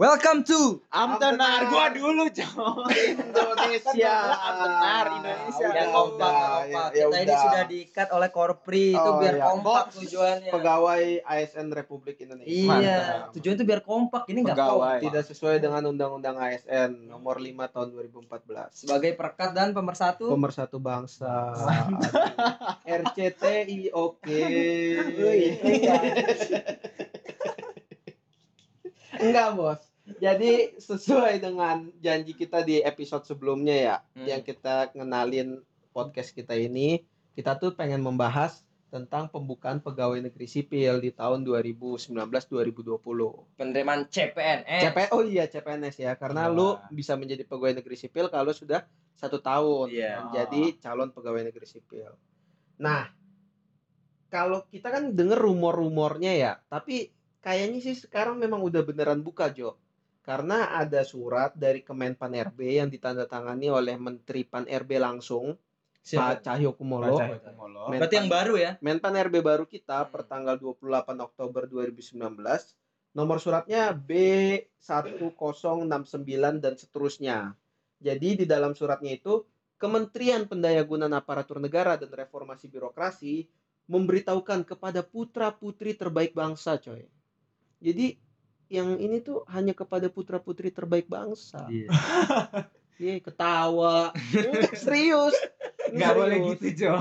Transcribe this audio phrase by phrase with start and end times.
[0.00, 3.20] Welcome to Amtenar, gua dulu coy.
[3.20, 4.14] Indonesia.
[4.32, 5.60] Amtenar Indonesia.
[5.60, 6.64] Ya Udah, kompak, kompak.
[6.64, 7.40] ya- ya Kita ini udah.
[7.44, 9.44] sudah diikat oleh Korpri itu Oh, biar iya.
[9.44, 10.48] kompak tujuannya.
[10.48, 12.48] Pegawai ASN Republik Indonesia.
[12.48, 13.36] Iya, Mantap.
[13.36, 14.22] tujuan itu biar kompak.
[14.24, 14.72] Ini enggak Pegawai.
[14.72, 15.04] kompak.
[15.04, 18.72] Tidak sesuai dengan Undang-Undang ASN nomor 5 tahun 2014.
[18.72, 20.32] Sebagai perekat dan pemersatu.
[20.32, 21.52] Pemersatu bangsa.
[22.88, 24.32] RCTI oke.
[29.20, 29.89] Enggak, Bos.
[30.16, 34.26] Jadi sesuai dengan janji kita di episode sebelumnya ya, Hmm.
[34.26, 37.00] yang kita ngenalin podcast kita ini,
[37.32, 43.46] kita tuh pengen membahas tentang pembukaan pegawai negeri sipil di tahun 2019-2020.
[43.54, 44.80] penerimaan CPNS.
[44.82, 46.50] CP oh iya CPNS ya, karena Iya.
[46.50, 48.82] lu bisa menjadi pegawai negeri sipil kalau sudah
[49.14, 50.26] satu tahun Iya.
[50.26, 52.10] menjadi calon pegawai negeri sipil.
[52.78, 53.06] Nah,
[54.26, 59.76] kalau kita kan denger rumor-rumornya ya, tapi kayaknya sih sekarang memang udah beneran buka Jo.
[60.20, 66.40] Karena ada surat dari Kemenpan RB yang ditandatangani oleh Menteri Pan RB langsung, Pak Siapa?
[66.40, 67.16] Cahyo Kumolo.
[67.16, 67.88] Kumolo.
[67.92, 68.80] Men- Berarti yang baru ya?
[68.80, 70.10] Menpan RB baru kita Hmm.
[70.12, 72.72] per tanggal 28 Oktober 2019.
[73.12, 77.52] Nomor suratnya B1069 dan seterusnya.
[78.00, 79.44] Jadi di dalam suratnya itu
[79.76, 83.48] Kementerian Pendayagunaan Aparatur Negara dan Reformasi Birokrasi
[83.88, 87.08] memberitahukan kepada putra-putri terbaik bangsa, coy.
[87.80, 88.20] Jadi
[88.70, 91.66] yang ini tuh hanya kepada putra-putri terbaik bangsa.
[91.66, 94.14] Iya, ketawa.
[94.14, 95.34] Enggak, serius.
[95.90, 96.94] Nggak boleh gitu, Jo.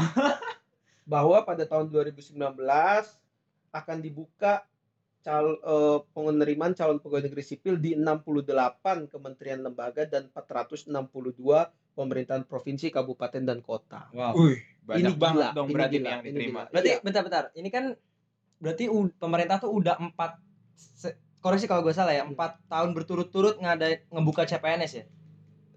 [1.13, 2.37] bahwa pada tahun 2019
[3.69, 4.65] akan dibuka
[5.19, 10.89] cal eh, penerimaan calon pegawai negeri sipil di 68 kementerian lembaga dan 462
[11.93, 14.07] pemerintahan provinsi, kabupaten dan kota.
[14.15, 14.33] Wow.
[14.87, 16.59] Banyak Ini banget gila, dong ini berarti gila, yang ini diterima.
[16.65, 16.71] gila.
[16.71, 16.99] Berarti Iya.
[17.03, 17.43] bentar-bentar.
[17.53, 17.85] Ini kan
[18.57, 18.83] berarti
[19.19, 20.31] pemerintah tuh udah empat
[21.39, 22.31] koreksi kalau gue salah ya Hmm.
[22.31, 25.05] empat tahun berturut-turut ngada ngebuka CPNS ya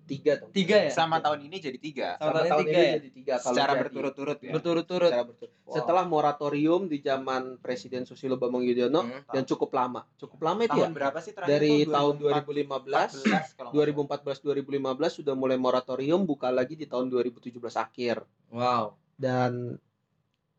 [0.03, 0.51] Tiga dong.
[0.51, 2.19] tiga ya Sama tahun ini jadi tiga.
[2.19, 2.93] Sama tahun ini tiga ini ya?
[2.93, 4.51] jadi tiga kalau Secara berturut-turut ya.
[4.51, 5.53] berturut-turut berturut.
[5.63, 5.73] Wow.
[5.73, 9.23] Setelah moratorium di zaman Presiden Susilo Bambang Yudhoyono Hmm.
[9.31, 10.03] yang cukup lama.
[10.17, 10.85] Cukup lama itu ya.
[10.85, 11.95] Tahun berapa sih terakhir Dari tuh?
[11.95, 13.71] tahun 2014 2015 kalau nggak salah.
[13.73, 18.17] 2014 2015 sudah mulai moratorium buka lagi di tahun 2017 akhir
[18.51, 19.79] wow dan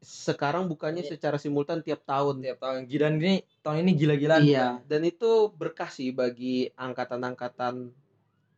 [0.03, 2.43] sekarang bukannya Ini- secara simultan tiap tahun.
[2.43, 7.89] tiap tahun gidan ini tahun ini gila-gilaan Iya, dan itu berkah sih bagi angkatan-angkatan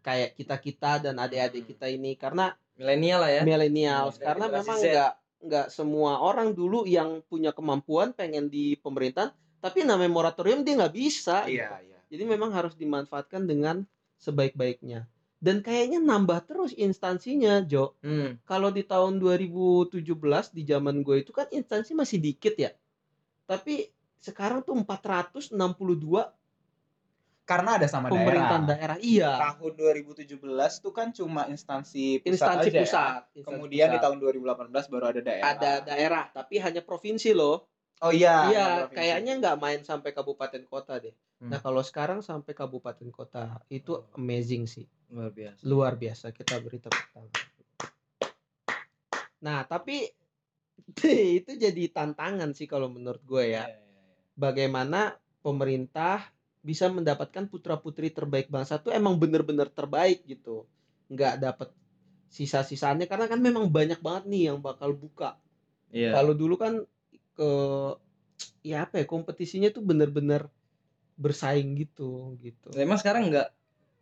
[0.01, 1.69] kayak kita-kita dan adik-adik Hmm.
[1.71, 5.11] kita ini karena milenial lah ya milenial karena memang nggak
[5.45, 9.29] nggak semua orang dulu yang punya kemampuan pengen di pemerintahan
[9.61, 11.61] tapi namanya moratorium dia nggak bisa gitu.
[11.61, 11.99] Iya, iya.
[12.05, 13.81] Jadi memang harus dimanfaatkan dengan
[14.21, 15.09] sebaik-baiknya.
[15.37, 17.93] Dan kayaknya nambah terus instansinya, Jo.
[18.01, 18.39] Hmm.
[18.43, 20.01] Kalau di tahun 2017
[20.55, 22.71] di zaman gue itu kan instansi masih dikit ya.
[23.45, 25.53] Tapi sekarang tuh 462
[27.45, 28.97] Karena ada sama pemerintahan daerah.
[28.97, 28.97] daerah.
[28.97, 29.31] Iya.
[29.37, 30.41] Tahun 2017
[30.81, 32.81] tuh kan cuma instansi pusat Instansi aja ya.
[32.81, 33.21] pusat.
[33.37, 34.03] instansi Kemudian di pusat.
[34.09, 35.45] tahun 2018 baru ada daerah.
[35.53, 37.69] ada daerah, tapi hanya provinsi loh.
[38.03, 38.51] Oh iya.
[38.51, 41.15] iya, kayaknya nggak main sampai kabupaten kota deh.
[41.39, 41.51] Hmm.
[41.51, 44.87] Nah, kalau sekarang sampai kabupaten kota itu amazing sih.
[45.05, 47.31] luar biasa luar biasa kita beri tepuk tangan.
[49.45, 50.09] Nah tapi
[51.39, 53.69] itu jadi tantangan sih kalau menurut gue ya.
[53.69, 54.17] Iya, iya, iya.
[54.35, 56.25] Bagaimana pemerintah
[56.65, 60.65] bisa mendapatkan putra putri terbaik bangsa tuh emang bener-bener terbaik gitu.
[61.13, 61.69] Nggak dapat
[62.33, 65.37] sisa-sisanya karena kan memang banyak banget nih yang bakal buka.
[65.93, 66.17] Iya.
[66.17, 66.81] Kalau dulu kan
[67.35, 67.51] ke
[68.65, 70.49] ya apa ya kompetisinya tuh bener-bener
[71.15, 72.75] bersaing gitu gitu.
[72.75, 73.55] emang sekarang enggak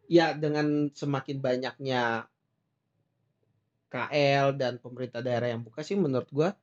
[0.10, 2.26] ya dengan semakin banyaknya
[3.94, 6.58] KL dan pemerintah daerah yang buka sih menurut gua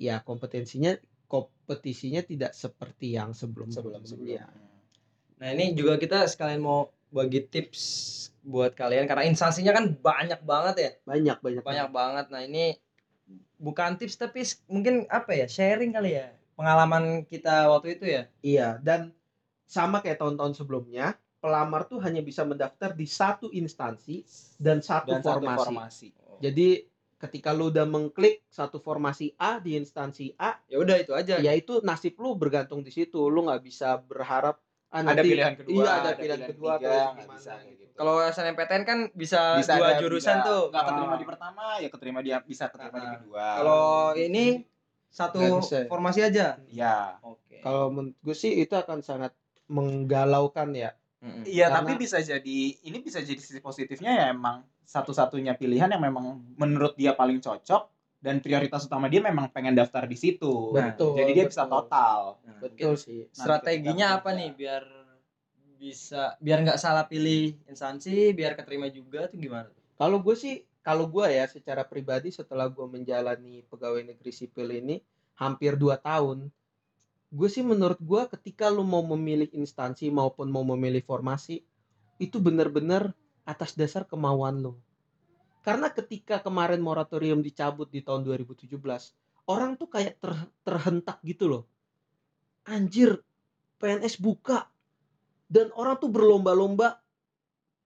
[0.00, 0.96] ya kompetensinya
[1.30, 4.50] kompetisinya tidak seperti yang sebelum sebelum sebelumnya.
[5.38, 7.82] Nah ini juga kita sekalian mau bagi tips
[8.42, 12.26] buat kalian karena instansinya kan banyak banget ya, banyak banyak banyak banget.
[12.34, 12.74] Nah ini
[13.60, 18.22] bukan tips tapi mungkin apa ya sharing kali ya pengalaman kita waktu itu ya.
[18.40, 19.12] iya dan
[19.64, 24.24] sama kayak tahun-tahun sebelumnya pelamar tuh hanya bisa mendaftar di satu instansi
[24.56, 26.08] dan satu Dan satu formasi formasi.
[26.38, 26.68] jadi
[27.16, 31.36] ketika lu udah mengklik satu formasi A di instansi A Ya udah itu aja.
[31.36, 34.56] ya itu nasib lu bergantung di situ lu nggak bisa berharap
[34.88, 37.89] ah, Ada nanti- pilihan kedua, iya ada, pilihan, kedua ketiga, atau gimana bisa kayak gitu.
[37.90, 37.96] Gitu.
[37.96, 40.62] Kalau SNMPTN kan bisa, bisa dua jurusan bisa tuh.
[40.68, 41.18] nggak keterima Ah.
[41.18, 43.12] di pertama ya keterima di bisa keterima di Ah.
[43.16, 43.84] kedua Kalau
[44.16, 44.44] ini
[45.06, 46.54] satu bisa formasi aja.
[46.66, 47.58] ya Oke.
[47.60, 49.34] kalau menurut gue sih itu akan sangat
[49.66, 50.90] menggalaukan ya
[51.42, 56.00] iya Karena- tapi bisa jadi ini bisa jadi sisi positifnya ya emang satu-satunya pilihan yang
[56.00, 56.24] memang
[56.56, 61.30] menurut dia paling cocok dan prioritas utama dia memang pengen daftar di situ Betul, jadi
[61.32, 61.74] dia bisa betul.
[61.80, 64.82] total Nah, betul sih Strateginya apa nih biar
[65.80, 71.08] bisa biar nggak salah pilih instansi biar keterima juga tuh gimana Kalau gue sih, kalau
[71.08, 74.96] gue ya secara pribadi setelah gue menjalani pegawai negeri sipil ini
[75.36, 76.48] hampir 2 tahun,
[77.28, 81.60] gue sih menurut gue ketika lu mau memilih instansi maupun mau memilih formasi,
[82.16, 83.12] itu benar-benar
[83.44, 84.72] atas dasar kemauan lu.
[85.60, 88.72] Karena ketika kemarin moratorium dicabut di tahun 2017,
[89.52, 91.64] orang tuh kayak ter- terhentak gitu loh.
[92.64, 93.20] Anjir,
[93.76, 94.68] PNS buka
[95.50, 97.02] dan orang tuh berlomba-lomba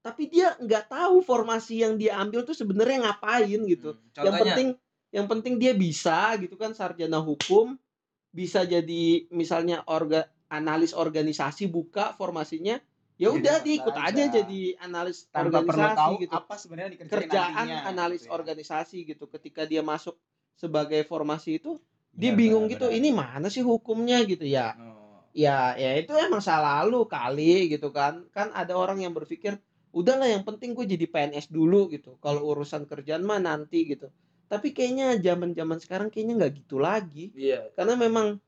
[0.05, 3.97] tapi dia nggak tahu formasi yang dia ambil tuh sebenarnya ngapain gitu.
[3.97, 4.69] Hmm, Yang contohnya penting
[5.15, 7.81] yang penting dia bisa gitu kan sarjana hukum,
[8.29, 12.77] bisa jadi misalnya orga analis organisasi buka formasinya,
[13.17, 14.13] ya udah ikut diikut aja.
[14.13, 16.33] aja jadi analis tanpa perlu organisasi tahu gitu.
[16.37, 18.35] apa sebenarnya Kerjaan nantinya, analis gitu ya.
[18.37, 19.25] organisasi gitu.
[19.31, 20.21] Ketika dia masuk
[20.53, 21.81] sebagai formasi itu
[22.13, 22.99] dia Benar, bingung benar, gitu, benar.
[23.01, 24.94] ini mana sih hukumnya gitu ya Oh.
[25.35, 28.25] Ya ya itu emang salah lu kali gitu kan.
[28.31, 29.59] Kan ada orang yang berpikir
[29.91, 32.17] udahlah yang penting gue jadi PNS dulu gitu.
[32.23, 34.09] Kalau urusan kerjaan mah nanti gitu.
[34.47, 37.35] Tapi kayaknya zaman zaman sekarang kayaknya nggak gitu lagi.
[37.35, 37.75] Iya.
[37.75, 38.39] Karena memang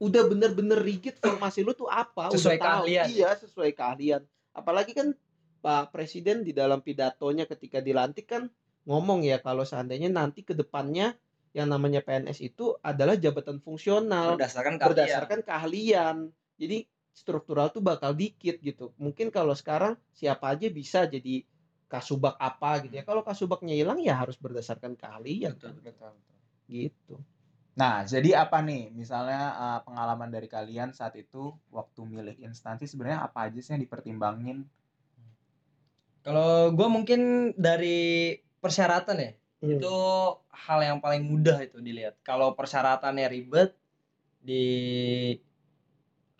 [0.00, 2.84] udah bener-bener rigid formasi lu tuh apa Sesuai udah tahu.
[2.88, 3.06] keahlian.
[3.12, 4.22] iya sesuai keahlian.
[4.56, 5.12] Apalagi kan
[5.60, 8.48] Pak Presiden di dalam pidatonya ketika dilantik kan
[8.88, 11.12] ngomong ya kalau seandainya nanti ke depannya
[11.50, 14.88] yang namanya PNS itu adalah jabatan fungsional berdasarkan keahlian.
[14.94, 16.16] berdasarkan keahlian.
[16.60, 16.78] Jadi
[17.10, 18.94] struktural tuh bakal dikit gitu.
[18.96, 21.42] Mungkin kalau sekarang siapa aja bisa jadi
[21.90, 23.04] kasubag apa gitu ya.
[23.04, 25.74] Kalau kasubagnya hilang ya harus berdasarkan keahlian Betul.
[25.74, 25.74] kan.
[25.82, 26.12] Betul, betul.
[26.70, 27.14] Gitu.
[27.74, 28.94] Nah, jadi apa nih?
[28.94, 33.82] Misalnya eh, pengalaman dari kalian saat itu waktu milih instansi sebenarnya apa aja sih yang
[33.82, 34.62] dipertimbangin?
[36.20, 39.76] kalau gue mungkin dari persyaratan ya Hmm.
[39.76, 39.96] itu
[40.50, 43.76] hal yang paling mudah itu dilihat kalau persyaratannya ribet
[44.40, 44.64] di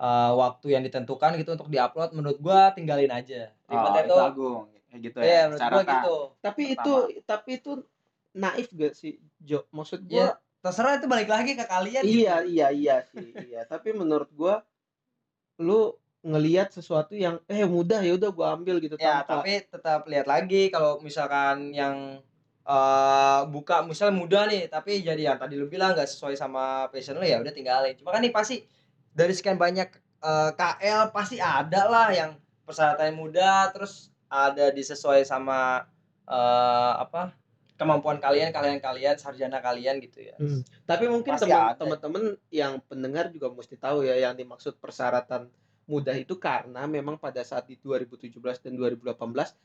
[0.00, 4.16] uh, waktu yang ditentukan gitu untuk diupload menurut gua tinggalin aja ribet Oh, itu itu
[4.16, 4.62] Agung.
[4.90, 5.42] Gitu iya ya.
[5.46, 5.92] menurut gua persyaratan.
[5.94, 6.80] gitu Tapi Pertama.
[6.80, 7.72] itu tapi itu
[8.32, 9.58] naif gak sih Jo?
[9.68, 10.26] Maksud ya gua
[10.60, 12.52] terserah itu balik lagi ke kalian iya gitu.
[12.56, 13.68] iya iya sih iya.
[13.68, 14.64] Tapi menurut gua
[15.60, 20.00] lu ngelihat sesuatu yang eh mudah ya udah gua ambil gitu ya tanpa tapi tetap
[20.04, 22.20] lihat lagi kalau misalkan yang
[22.66, 27.16] uh, buka misalnya mudah nih tapi jadi yang tadi lu bilang nggak sesuai sama passion
[27.16, 27.94] lu ya udah tinggalin.
[27.96, 28.64] Cuma kan nih pasti
[29.12, 29.88] dari sekian banyak
[30.24, 32.36] uh, KL pasti ada lah yang
[32.68, 35.84] persyaratannya mudah terus ada disesuai sama
[36.30, 37.34] uh, apa
[37.74, 40.36] kemampuan kalian kalian kalian sarjana kalian gitu ya.
[40.36, 40.60] Hmm.
[40.84, 41.34] Tapi mungkin
[41.80, 45.48] teman-teman yang pendengar juga mesti tahu ya yang dimaksud persyaratan
[45.90, 48.30] mudah itu karena memang pada saat di 2017
[48.62, 49.18] dan 2018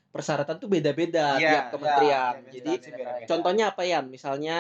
[0.10, 2.34] persyaratan tuh beda-beda Iya, tiap kementerian.
[2.36, 3.28] iya, Jadi instansi beda-beda.
[3.28, 4.00] contohnya apa ya?
[4.02, 4.58] Misalnya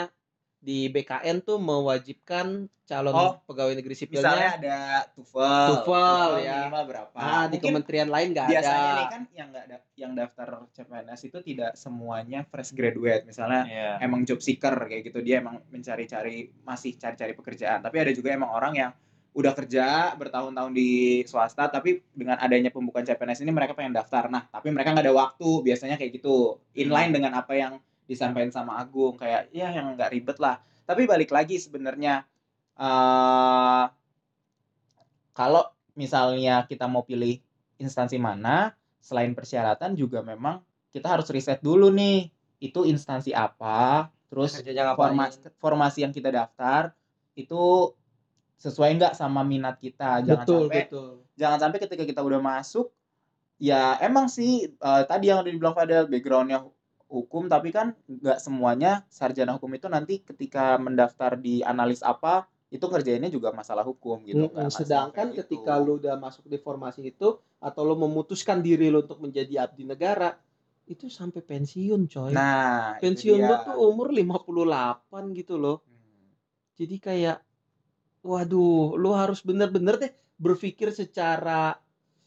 [0.57, 2.47] di BKN tuh mewajibkan
[2.83, 4.77] calon Oh, pegawai negeri Misalnya sipilnya ada
[5.11, 5.65] TOEFL.
[5.81, 6.53] TOEFL, ya.
[6.59, 7.17] minimal berapa?
[7.17, 8.53] ah di kementerian lain nggak ada.
[8.55, 13.25] biasanya nih kan yang nggak da- yang daftar CPNS itu tidak semuanya fresh graduate.
[13.25, 13.89] Misalnya Iya.
[13.99, 18.49] emang job seeker kayak gitu dia emang mencari-cari masih cari-cari pekerjaan tapi ada juga emang
[18.51, 18.91] orang yang
[19.35, 24.31] udah kerja bertahun-tahun di swasta tapi dengan adanya pembukaan CPNS ini mereka pengen daftar.
[24.31, 26.63] Nah tapi mereka nggak ada waktu biasanya kayak gitu.
[26.79, 30.63] Inline dengan apa yang disampaikan sama Agung kayak ya yang nggak ribet lah.
[30.87, 32.23] Tapi balik lagi sebenarnya
[32.79, 33.85] eh
[35.35, 35.67] kalau
[35.99, 37.35] misalnya kita mau pilih
[37.75, 38.71] instansi mana
[39.03, 40.63] selain persyaratan juga memang
[40.95, 42.31] kita harus riset dulu nih
[42.63, 44.63] itu instansi apa terus
[44.95, 46.95] formasi formasi yang kita daftar
[47.35, 47.91] itu
[48.55, 51.11] sesuai nggak sama minat kita jangan betul sampai betul.
[51.35, 52.87] jangan sampai ketika kita udah masuk
[53.59, 56.75] ya emang sih eh, tadi yang udah dibilang Fadel backgroundnya hu-
[57.07, 62.81] hukum tapi kan nggak semuanya sarjana hukum itu nanti ketika mendaftar di analis apa itu
[62.81, 65.85] ngerjainnya juga masalah hukum gitu nggak- nggak sedangkan ketika gitu.
[65.85, 70.35] lu udah masuk di formasi itu atau lu memutuskan diri lu untuk menjadi abdi negara
[70.85, 72.29] itu sampai pensiun coy.
[72.29, 75.81] nah itu pensiun lu tuh umur 58 gitu loh.
[75.81, 76.29] Hmm.
[76.77, 77.37] Jadi kayak
[78.25, 81.77] waduh, lu harus bener-bener deh berpikir secara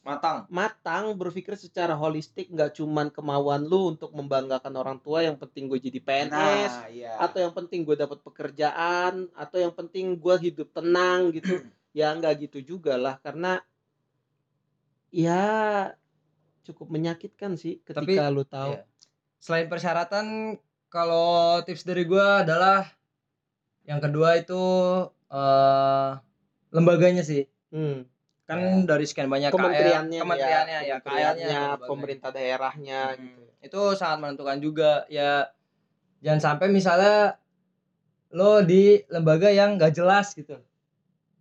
[0.07, 5.69] matang matang, berpikir secara holistik, nggak cuman kemauan lu untuk membanggakan orang tua yang penting
[5.69, 10.35] gue jadi PNS nah iya atau yang penting gue dapat pekerjaan atau yang penting gue
[10.41, 11.61] hidup tenang gitu.
[11.99, 13.61] ya nggak gitu juga lah karena
[15.13, 15.45] ya
[16.65, 18.77] cukup menyakitkan sih ketika lu tahu.
[18.77, 18.85] iya.
[19.41, 20.57] selain persyaratan
[20.93, 22.85] kalau tips dari gua adalah
[23.89, 24.63] yang kedua itu
[25.29, 26.11] eh
[26.71, 28.09] lembaganya sih Hmm.
[28.43, 31.37] kan dari sekian banyak Kementeriannya, KL, kementeriannya ya, KL-nya,
[31.71, 31.85] lembaganya.
[31.85, 33.43] pemerintah daerahnya Hmm, gitu.
[33.61, 35.53] itu sangat menentukan juga ya
[36.19, 37.37] jangan sampai misalnya
[38.31, 40.57] lo di lembaga yang nggak jelas gitu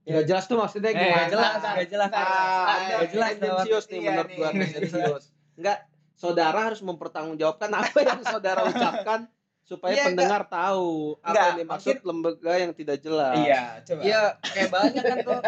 [0.04, 1.20] Nggak jelas tuh maksudnya Eh, gimana?
[1.20, 2.10] Gak jelas, gak jelas.
[2.10, 5.24] Ah, Nggak ada jelas, tendensius nih Iya menurut gua tendensius.
[5.60, 5.78] Enggak,
[6.14, 9.20] saudara harus mempertanggungjawabkan apa yang saudara ucapkan
[9.68, 13.36] supaya Iya, pendengar tahu apa Enggak, yang dimaksud lembaga yang tidak jelas.
[13.36, 14.02] Iya, coba.
[14.08, 15.42] Iya, kayak banyak kan tuh.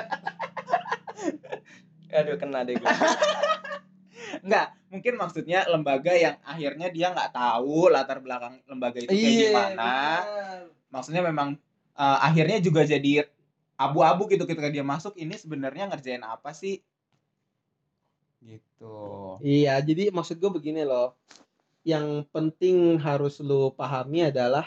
[2.19, 2.89] Aduh, kena deh gue.
[4.43, 9.95] Enggak, mungkin maksudnya lembaga yang akhirnya dia nggak tahu latar belakang lembaga itu kayak gimana.
[10.91, 11.55] Maksudnya memang
[11.95, 13.23] eh, akhirnya juga jadi
[13.79, 16.83] abu-abu gitu ketika dia masuk ini sebenarnya ngerjain apa sih?
[18.43, 18.99] Gitu.
[19.39, 21.15] Iya, jadi maksud gue begini loh.
[21.89, 24.65] Yang penting harus lu pahami adalah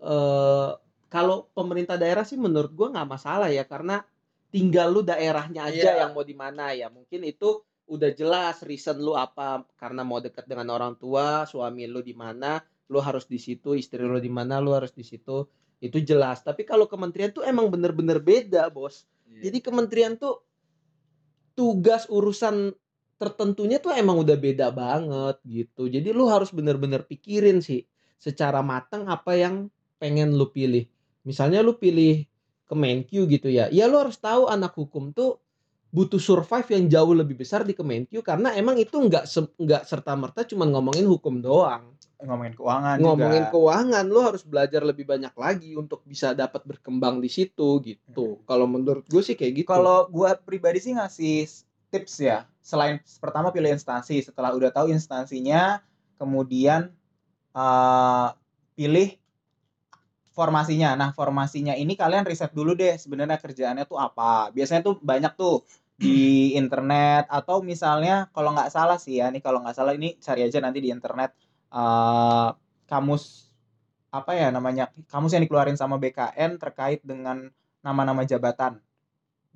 [0.00, 0.70] eh
[1.08, 4.04] kalau pemerintah daerah sih menurut gua nggak masalah ya karena
[4.52, 6.00] tinggal lu daerahnya aja Iya.
[6.04, 6.88] yang mau di mana ya.
[6.88, 12.04] Mungkin itu udah jelas reason lu apa karena mau dekat dengan orang tua, suami lu
[12.04, 12.60] di mana,
[12.92, 15.48] lu harus di situ, istri lu di mana, lu harus di situ.
[15.80, 16.44] Itu jelas.
[16.44, 19.08] Tapi kalau kementerian tuh emang bener-bener beda, Bos.
[19.24, 19.48] Iya.
[19.48, 20.44] Jadi kementerian tuh
[21.56, 22.76] tugas urusan
[23.18, 25.90] tertentunya tuh emang udah beda banget gitu.
[25.90, 27.82] Jadi lu harus bener-bener pikirin sih
[28.16, 29.66] secara matang apa yang
[29.98, 30.86] pengen lu pilih.
[31.26, 32.24] Misalnya lu pilih
[32.68, 33.66] Kemenkyu gitu ya.
[33.74, 35.42] Ya lu harus tahu anak hukum tuh
[35.88, 40.12] butuh survive yang jauh lebih besar di Kemenkyu karena emang itu nggak se- nggak serta
[40.14, 41.96] merta cuma ngomongin hukum doang.
[42.18, 43.52] Ngomongin keuangan Ngomongin juga.
[43.54, 48.42] keuangan lu harus belajar lebih banyak lagi untuk bisa dapat berkembang di situ gitu.
[48.44, 49.68] Kalau menurut gue sih kayak gitu.
[49.70, 51.46] Kalau gua pribadi sih ngasih
[51.88, 52.44] tips ya.
[52.60, 55.80] Selain pertama pilih instansi, setelah udah tahu instansinya,
[56.20, 56.92] kemudian
[57.56, 58.28] eh,
[58.78, 59.08] pilih
[60.36, 60.94] formasinya.
[60.94, 64.54] Nah, formasinya ini kalian riset dulu deh sebenarnya kerjaannya tuh apa.
[64.54, 65.66] Biasanya tuh banyak tuh
[65.98, 70.46] di internet atau misalnya kalau nggak salah sih ya, nih kalau nggak salah ini cari
[70.46, 71.34] aja nanti di internet
[71.68, 72.48] eh
[72.88, 73.52] kamus
[74.08, 77.52] apa ya namanya kamus yang dikeluarin sama BKN terkait dengan
[77.84, 78.80] nama-nama jabatan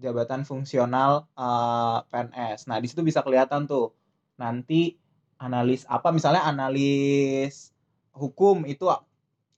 [0.02, 2.66] jabatan fungsional eh, PNS.
[2.66, 3.94] Nah, di situ bisa kelihatan tuh
[4.36, 4.98] nanti
[5.38, 7.70] analis apa misalnya analis
[8.14, 8.98] hukum itu eh,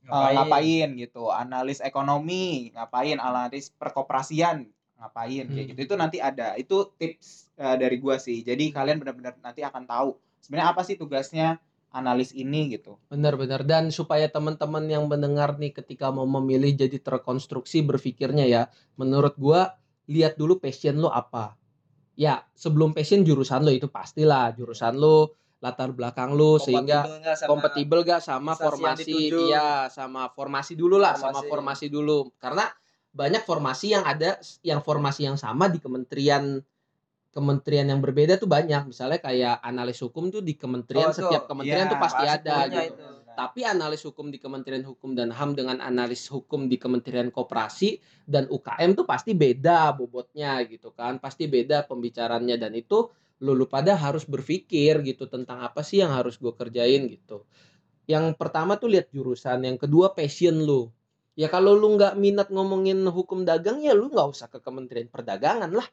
[0.07, 4.69] ngapain gitu, analis ekonomi ngapain, analis perkoperasian
[5.01, 5.71] ngapain kayak Hmm.
[5.75, 5.81] gitu.
[5.89, 6.55] Itu nanti ada.
[6.61, 8.45] Itu tips eh, dari gua sih.
[8.45, 11.57] Jadi kalian benar-benar nanti akan tahu sebenarnya apa sih tugasnya
[11.95, 12.99] analis ini gitu.
[13.07, 18.63] Benar-benar dan supaya teman-teman yang mendengar nih ketika mau memilih jadi terkonstruksi berpikirnya ya,
[18.99, 19.79] menurut gua
[20.11, 21.57] lihat dulu passion lo apa.
[22.15, 25.35] Ya, sebelum passion jurusan lo itu pastilah jurusan lo,
[25.65, 27.09] latar belakang lo sehingga
[27.49, 31.49] Kompatibel gak sama formasi iya sama formasi dulu lah sama Formasi.
[31.49, 32.69] formasi dulu karena
[33.17, 36.61] banyak formasi yang ada yang formasi yang sama di kementerian
[37.33, 41.89] kementerian yang berbeda tuh banyak misalnya kayak analis hukum tuh di kementerian Oh, setiap kementerian
[41.89, 43.09] Iya, tuh pasti ada gitu itu.
[43.35, 48.47] Tapi analis hukum di Kementerian Hukum dan HAM dengan analis hukum di Kementerian Koperasi dan
[48.47, 51.19] UKM tuh pasti beda bobotnya gitu kan.
[51.19, 53.11] Pasti beda pembicaranya dan itu
[53.43, 57.43] lu, lu pada harus berpikir gitu tentang apa sih yang harus gue kerjain gitu.
[58.07, 60.89] Yang pertama tuh lihat jurusan, yang kedua passion lu.
[61.35, 65.75] Ya kalau lu nggak minat ngomongin hukum dagang ya lu nggak usah ke Kementerian Perdagangan
[65.75, 65.89] lah.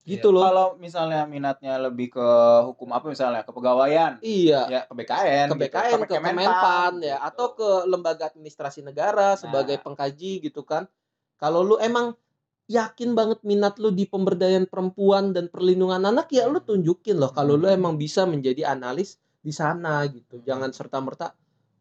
[0.00, 0.42] Gitu loh.
[0.48, 2.26] Kalau misalnya minatnya lebih ke
[2.64, 4.60] hukum apa misalnya kepegawaian, Iya.
[4.66, 5.62] ya ke BKN, ke gitu.
[5.68, 7.28] BKN, ke Kemenpan ya gitu.
[7.28, 9.84] atau ke lembaga administrasi negara sebagai Nah.
[9.84, 10.88] pengkaji gitu kan.
[11.36, 12.16] Kalau lu emang
[12.64, 17.58] yakin banget minat lu di pemberdayaan perempuan dan perlindungan anak ya lu tunjukin loh kalau
[17.58, 17.76] lu Hmm.
[17.76, 20.40] emang bisa menjadi analis di sana gitu.
[20.40, 21.34] Jangan serta-merta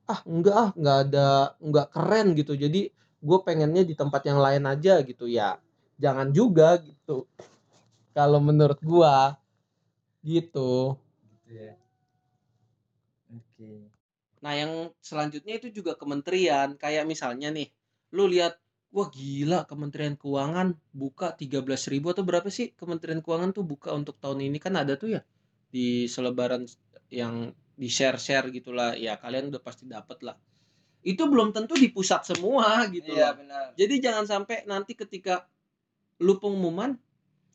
[0.09, 1.27] ah enggak ah enggak ada
[1.61, 2.57] enggak keren gitu.
[2.57, 5.55] Jadi gue pengennya di tempat yang lain aja gitu ya.
[5.95, 7.29] Jangan juga gitu.
[8.19, 9.39] Kalau menurut gua
[10.19, 10.99] gitu.
[11.47, 11.79] Gitu ya.
[13.31, 13.87] Oke.
[14.43, 16.75] Nah, yang selanjutnya itu juga kementerian.
[16.75, 17.71] Kayak misalnya nih,
[18.11, 18.59] lu lihat,
[18.91, 24.43] wah gila Kementerian Keuangan buka 13.000 atau berapa sih Kementerian Keuangan tuh buka untuk tahun
[24.51, 25.21] ini kan ada tuh ya
[25.69, 26.65] di selebaran
[27.13, 28.99] yang di share-share gitulah.
[28.99, 30.35] Ya kalian udah pasti dapat lah.
[30.99, 33.39] Itu belum tentu di pusat semua gitu Iya, loh.
[33.39, 33.65] benar.
[33.79, 35.47] Jadi jangan sampai nanti ketika
[36.19, 36.99] lu pengumuman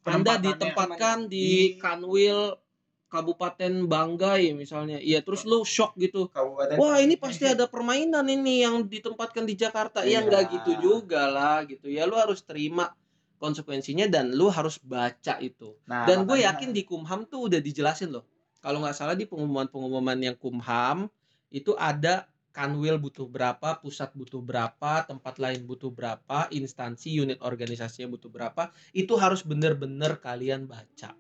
[0.05, 1.33] Anda ditempatkan namanya.
[1.33, 2.61] di Kanwil
[3.09, 4.99] Kabupaten Banggai misalnya.
[4.99, 6.27] Iya, terus lu shock gitu.
[6.35, 6.77] Kabupaten.
[6.77, 10.03] Wah ini pasti ada permainan ini yang ditempatkan di Jakarta.
[10.03, 10.27] Ya Iya.
[10.27, 12.11] nggak gitu juga lah gitu ya.
[12.11, 12.91] Lu harus terima
[13.39, 15.79] konsekuensinya dan lu harus baca itu.
[15.87, 18.27] Nah, Dan gue yakin di Kumham tuh udah dijelasin loh.
[18.65, 21.07] Kalau nggak salah di pengumuman-pengumuman yang Kumham
[21.55, 28.15] itu ada kanwil butuh berapa, pusat butuh berapa, tempat lain butuh berapa, instansi unit organisasinya
[28.15, 28.71] butuh berapa.
[28.95, 31.19] Itu harus bener-bener kalian baca.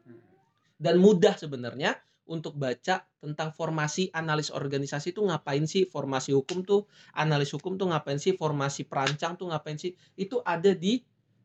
[0.79, 1.99] Dan mudah sebenarnya
[2.31, 5.91] untuk baca tentang formasi analis organisasi itu ngapain sih?
[5.91, 6.87] Formasi hukum tuh
[7.19, 8.39] analis hukum tuh ngapain sih?
[8.39, 9.93] Formasi perancang tuh ngapain sih?
[10.15, 11.03] Itu ada di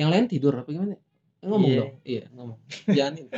[0.00, 0.96] Yang lain tidur apa gimana?
[1.44, 1.80] Ngomong Iya.
[1.84, 1.92] dong.
[2.04, 2.58] Iya, ngomong.
[2.88, 3.14] Jangan.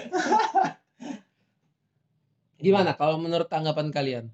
[2.62, 4.24] Gimana kalau menurut tanggapan kalian?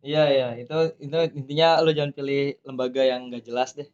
[0.00, 3.84] Iya iya itu itu intinya lo jangan pilih lembaga yang gak jelas deh.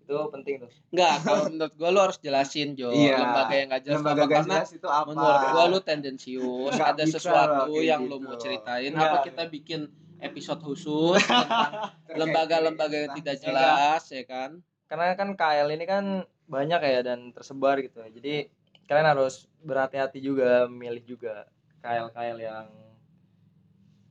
[0.00, 0.70] Itu penting tuh.
[0.88, 3.20] Enggak, kalau menurut gua lu harus jelasin Jo, Iya.
[3.20, 6.72] lembaga yang gak jelas lembaga apa, gak karena jelas itu apa menurut gua lu tendensius,
[6.72, 8.16] Nggak ada sesuatu yang gitu.
[8.16, 9.10] lu mau ceritain, Nggak.
[9.10, 9.80] apa kita bikin
[10.22, 11.72] episode khusus tentang
[12.20, 14.50] lembaga-lembaga yang tidak jelas ya kan?
[14.92, 16.04] Karena kan KL ini kan
[16.44, 18.04] banyak ya dan tersebar gitu.
[18.04, 18.52] Jadi
[18.84, 21.48] kalian harus berhati-hati juga milih juga
[21.80, 22.66] KL-KL yang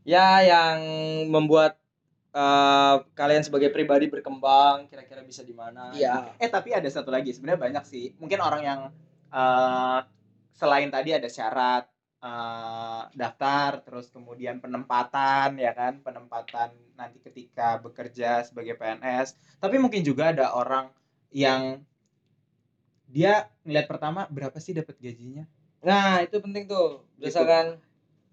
[0.01, 0.77] ya yang
[1.29, 1.77] membuat
[2.33, 5.93] eh, kalian sebagai pribadi berkembang kira-kira bisa di mana.
[5.93, 6.33] Iya.
[6.41, 8.17] Eh tapi ada satu lagi sebenarnya banyak sih.
[8.17, 8.79] Mungkin orang yang
[9.29, 9.99] eh,
[10.57, 11.90] selain tadi ada syarat
[12.21, 19.35] eh, daftar, terus kemudian penempatan ya kan, penempatan nanti ketika bekerja sebagai PNS.
[19.57, 20.93] Tapi mungkin juga ada orang
[21.33, 21.81] yang
[23.11, 25.43] dia ngeliat pertama berapa sih dapat gajinya?
[25.83, 27.03] Nah, itu penting tuh.
[27.17, 27.81] Berdasarkan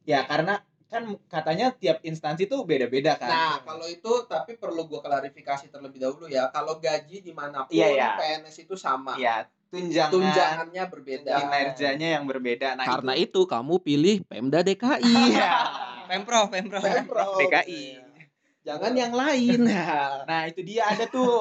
[0.08, 3.28] Ya karena kan katanya tiap instansi tuh beda-beda kan.
[3.28, 6.48] Nah, kalau itu tapi perlu gua klarifikasi terlebih dahulu ya.
[6.48, 8.08] Kalau gaji di mana pun Iya, iya.
[8.16, 9.20] PNS itu sama.
[9.20, 11.32] ya tunjangan Tunjangannya berbeda.
[11.36, 12.68] kinerjanya yang berbeda.
[12.76, 15.14] Nah, Karena itu, itu kamu pilih Pemda DKI.
[15.36, 15.52] Iya.
[16.08, 16.80] Pemprov, Pemprov.
[16.80, 17.36] Pemprov.
[17.36, 18.00] DKI.
[18.64, 19.60] Jangan yang lain.
[20.28, 21.40] Nah itu dia ada tuh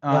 [0.00, 0.20] Ya,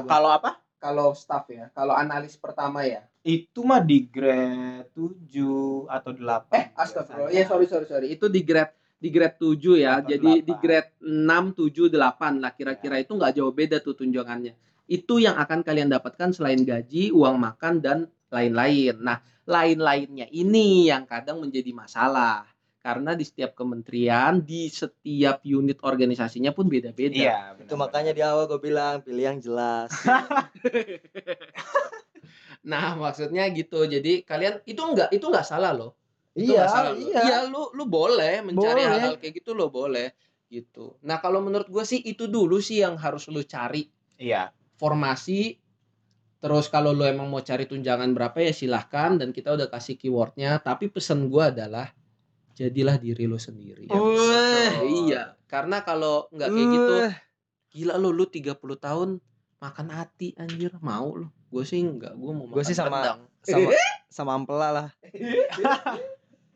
[0.00, 0.08] gua.
[0.08, 3.04] kalau apa Kalau staff ya, kalau analis pertama ya.
[3.24, 7.32] itu mah di grade 7 atau 8 Eh, astagfirullah.
[7.32, 8.06] Ya, sorry sorry sorry.
[8.12, 10.00] Itu di grade di grade 7 ya.
[10.00, 10.48] Atau Jadi 8.
[10.48, 14.52] di grade 6, 7, 8 lah kira-kira itu nggak jauh beda tuh tunjangannya.
[14.84, 19.00] Itu yang akan kalian dapatkan selain gaji, uang makan dan lain-lain.
[19.00, 22.53] Nah, lain-lainnya ini yang kadang menjadi masalah.
[22.84, 27.16] Karena di setiap kementerian, di setiap unit organisasinya pun beda-beda.
[27.16, 29.88] iya Itu makanya di awal gue bilang pilih yang jelas.
[32.64, 33.84] Nah, maksudnya gitu.
[33.84, 35.92] Jadi kalian itu enggak itu enggak salah loh.
[36.32, 37.00] Itu Iya, salah loh.
[37.00, 37.20] iya.
[37.20, 38.88] Iya, lu lu boleh mencari Boleh.
[38.88, 40.16] hal-hal kayak gitu lo boleh
[40.48, 40.96] gitu.
[41.04, 43.84] Nah, kalau menurut gue sih itu dulu sih yang harus lu cari
[44.16, 44.48] iya
[44.80, 45.60] formasi.
[46.40, 50.56] Terus kalau lu emang mau cari tunjangan berapa ya silahkan dan kita udah kasih keywordnya.
[50.60, 51.92] Tapi pesan gue adalah
[52.54, 53.86] jadilah diri lu sendiri.
[53.86, 55.06] Wih.
[55.06, 57.12] Iya, karena kalau nggak kayak gitu, Uh,
[57.68, 59.18] gila lu lu 30 tahun
[59.58, 61.26] makan hati anjir mau lu.
[61.48, 63.20] Gue sih enggak, gue mau Gua makan sih sama- rendang.
[63.40, 63.70] sama
[64.08, 64.88] sama ampela lah.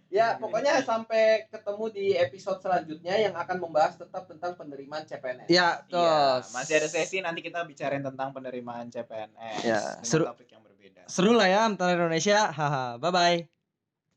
[0.09, 5.53] Ya, pokoknya sampai ketemu di episode selanjutnya yang akan membahas tetap tentang penerimaan CPNS.
[5.53, 10.65] Ya, Iya, masih ada sesi nanti kita bicarain tentang penerimaan CPNS Ya, seru- topik yang
[10.65, 11.05] berbeda.
[11.05, 12.49] Seru lah ya antara Indonesia.
[12.49, 12.97] Haha.
[12.97, 13.58] Bye bye.